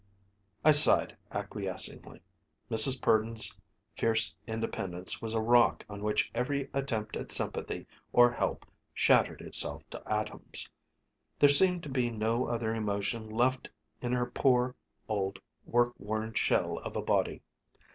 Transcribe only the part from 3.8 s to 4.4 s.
fierce